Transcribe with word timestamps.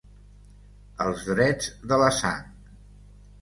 Els 1.05 1.25
drets 1.27 1.69
de 1.93 2.01
la 2.05 2.09
sang. 2.23 2.49